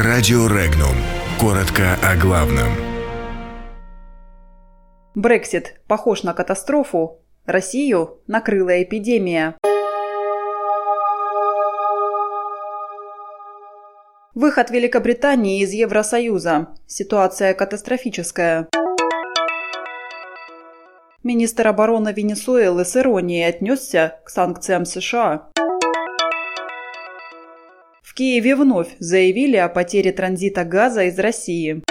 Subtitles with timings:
[0.00, 0.94] Радио Регнум.
[1.40, 2.68] Коротко о главном.
[5.16, 7.18] Брексит похож на катастрофу.
[7.46, 9.56] Россию накрыла эпидемия.
[14.36, 16.68] Выход Великобритании из Евросоюза.
[16.86, 18.68] Ситуация катастрофическая.
[21.24, 25.48] Министр обороны Венесуэлы с иронией отнесся к санкциям США.
[28.18, 31.84] Киеве вновь заявили о потере транзита газа из России.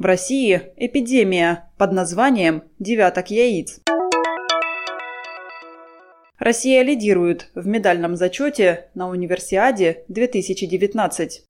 [0.00, 3.78] В России эпидемия под названием «девяток яиц».
[6.40, 11.44] Россия лидирует в медальном зачете на Универсиаде 2019.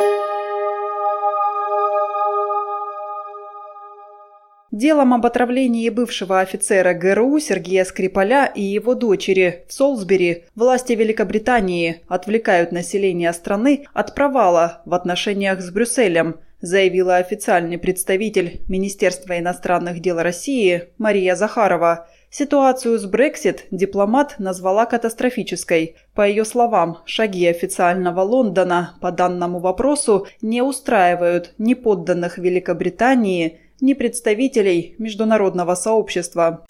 [4.78, 12.02] Делом об отравлении бывшего офицера ГРУ Сергея Скрипаля и его дочери в Солсбери власти Великобритании
[12.06, 20.20] отвлекают население страны от провала в отношениях с Брюсселем, заявила официальный представитель Министерства иностранных дел
[20.20, 22.06] России Мария Захарова.
[22.30, 25.96] Ситуацию с Брексит дипломат назвала катастрофической.
[26.14, 33.94] По ее словам, шаги официального Лондона по данному вопросу не устраивают ни подданных Великобритании, ни
[33.94, 36.64] представителей международного сообщества.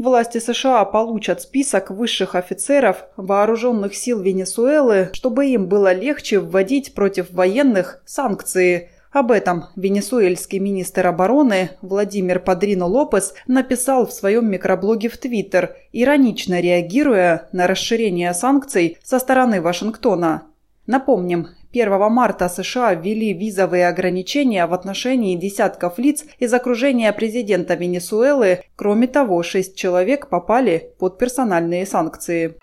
[0.00, 7.30] Власти США получат список высших офицеров вооруженных сил Венесуэлы, чтобы им было легче вводить против
[7.32, 8.88] военных санкции.
[9.12, 16.60] Об этом венесуэльский министр обороны Владимир Падрино Лопес написал в своем микроблоге в Твиттер, иронично
[16.60, 20.49] реагируя на расширение санкций со стороны Вашингтона.
[20.90, 28.64] Напомним, 1 марта США ввели визовые ограничения в отношении десятков лиц из окружения президента Венесуэлы.
[28.74, 32.56] Кроме того, шесть человек попали под персональные санкции.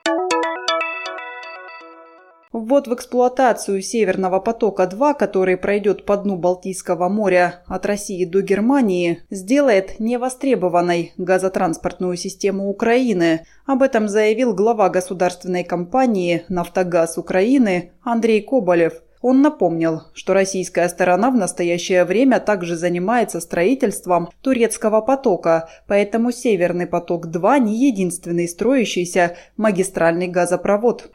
[2.54, 9.24] Ввод в эксплуатацию Северного потока-2, который пройдет по дну Балтийского моря от России до Германии,
[9.30, 13.46] сделает невостребованной газотранспортную систему Украины.
[13.66, 19.02] Об этом заявил глава государственной компании «Нафтогаз Украины» Андрей Коболев.
[19.22, 26.88] Он напомнил, что российская сторона в настоящее время также занимается строительством турецкого потока, поэтому Северный
[26.88, 31.10] поток-2 не единственный строящийся магистральный газопровод.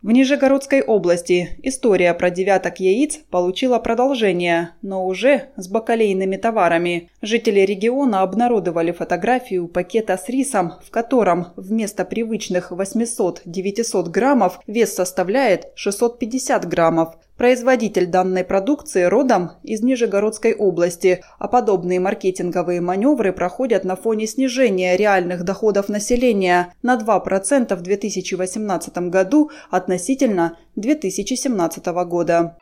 [0.00, 7.10] В Нижегородской области история про девяток яиц получила продолжение, но уже с бакалейными товарами.
[7.20, 15.66] Жители региона обнародовали фотографию пакета с рисом, в котором вместо привычных 800-900 граммов вес составляет
[15.74, 17.16] 650 граммов.
[17.36, 24.96] Производитель данной продукции родом из Нижегородской области, а подобные маркетинговые маневры проходят на фоне снижения
[24.96, 32.56] реальных доходов населения на 2% в 2018 году относительно 2017 года.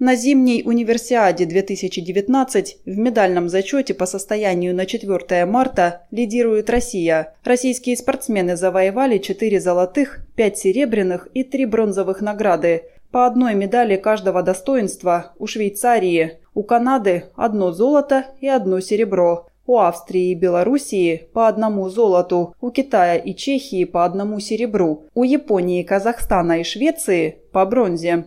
[0.00, 7.34] На зимней универсиаде 2019 в медальном зачете по состоянию на 4 марта лидирует Россия.
[7.42, 12.84] Российские спортсмены завоевали 4 золотых, 5 серебряных и 3 бронзовых награды.
[13.10, 19.48] По одной медали каждого достоинства у Швейцарии, у Канады одно золото и одно серебро.
[19.66, 25.24] У Австрии и Белоруссии по одному золоту, у Китая и Чехии по одному серебру, у
[25.24, 28.26] Японии, Казахстана и Швеции по бронзе.